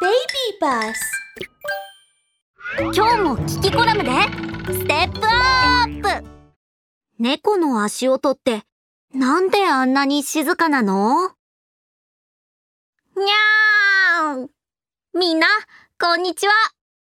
[0.00, 0.14] Baby
[0.60, 0.94] Bus
[2.94, 4.10] 今日もキキコラムで。
[4.72, 6.08] ステップアップ
[7.18, 8.62] 猫の足音って
[9.12, 11.30] なんであんなに静かなの？
[13.16, 14.50] にゃーん。
[15.18, 15.48] みんな、
[16.00, 16.52] こんにちは。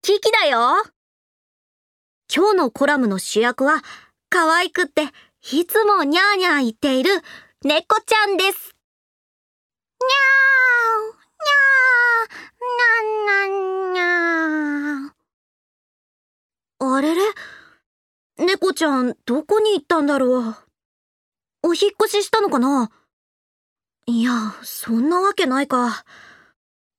[0.03, 0.85] キキだよ。
[2.33, 3.83] 今日のコラムの主役は
[4.31, 5.09] 可愛くって
[5.53, 7.11] いつもニャーニャー言っている
[7.65, 8.77] 猫ちゃんです
[10.01, 15.12] にゃーにゃーなんなんにゃー
[16.96, 17.23] あれれ
[18.38, 20.56] 猫ちゃんどこに行ったんだろう
[21.65, 22.88] お引っ越ししたのかな
[24.06, 26.05] いや、そんなわけないか。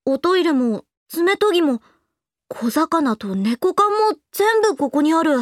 [0.06, 1.82] おトイレも爪研ぎも
[2.50, 3.96] 小魚と猫缶も
[4.32, 5.40] 全部ここにある。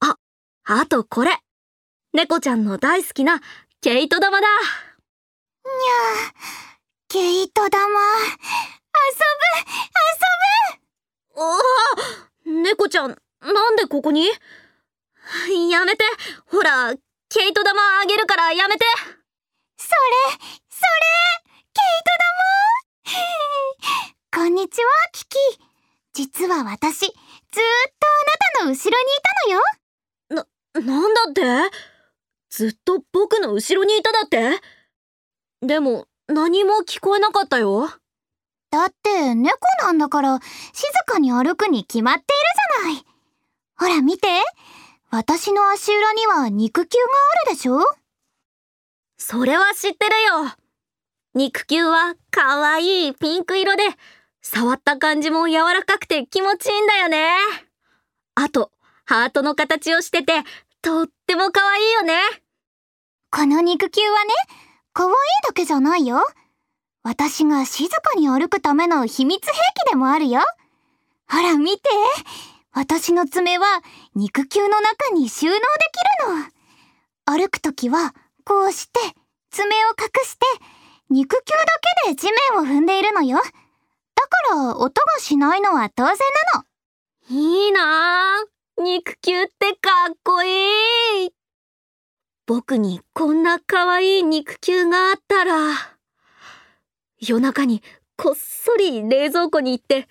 [0.00, 0.16] あ、
[0.64, 1.38] あとこれ。
[2.12, 3.40] 猫ちゃんの大好きな
[3.80, 4.46] 毛糸玉だ。
[4.46, 6.32] にゃー、
[7.08, 7.86] 毛糸玉。
[7.86, 9.70] 遊ぶ、
[10.74, 10.80] 遊
[11.34, 14.26] ぶおお猫ちゃん、なんでここに？
[15.70, 16.04] やめて。
[16.46, 18.84] ほら、毛糸玉あげるからやめて。
[19.78, 19.96] それ、
[20.68, 21.00] それ、
[21.72, 22.10] 毛糸
[24.32, 24.44] 玉？
[24.44, 25.38] こんにちは、キキ。
[26.12, 27.12] 実は私、ずーっ
[27.50, 27.60] と
[28.60, 29.62] あなたの後ろにいたのよ。
[30.84, 31.42] な、なんだって？
[32.50, 34.60] ずっと僕の後ろにいただって？
[35.62, 37.88] でも、何も聞こえなかったよ。
[38.70, 40.40] だって、猫なんだから、
[40.72, 42.26] 静かに歩くに決まっている
[42.84, 43.04] じゃない。
[43.80, 44.28] ほら見て。
[45.10, 47.04] 私の足裏には肉球が
[47.46, 47.80] あるでしょ？
[49.16, 50.52] それは知ってるよ。
[51.34, 53.82] 肉球は可愛いピンク色で、
[54.42, 57.28] 触った感じも柔らかくて気持ちいいんだよね。
[58.34, 58.70] あと、
[59.06, 60.44] ハートの形をしてて、
[60.82, 62.20] とっても可愛いよね。
[63.30, 64.30] この肉球はね、
[64.92, 65.14] 可愛い
[65.48, 66.22] だけじゃないよ。
[67.02, 69.52] 私が静かに歩くための秘密兵
[69.86, 70.40] 器でもあるよ。
[71.28, 71.88] ほら見て。
[72.72, 73.66] 私の爪は
[74.14, 77.38] 肉球の中に収納できるの。
[77.38, 78.14] 歩くときは
[78.44, 79.00] こうして
[79.50, 80.46] 爪を隠して
[81.08, 81.64] 肉球だ
[82.06, 83.38] けで地面を踏んでいるのよ。
[83.38, 86.16] だから音がしないのは当然
[86.54, 86.64] なの。
[87.28, 88.60] いいなぁ。
[88.82, 91.30] 肉球ってかっこいい。
[92.46, 95.54] 僕にこんな可愛い肉球があったら、
[97.20, 97.82] 夜中に
[98.16, 100.08] こっそり冷蔵庫に行って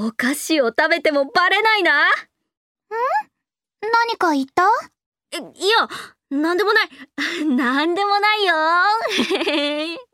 [0.00, 2.06] お菓子を食べてもバレないな。
[2.06, 2.10] ん？
[3.82, 4.62] 何か言った？
[5.32, 5.88] いや、
[6.30, 6.88] なんでもない。
[7.44, 8.54] なんでもないよ。